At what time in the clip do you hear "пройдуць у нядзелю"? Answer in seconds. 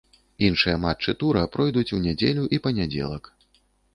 1.57-2.47